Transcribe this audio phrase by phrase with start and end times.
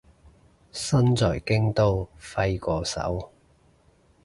[0.71, 3.31] 身在京都揮個手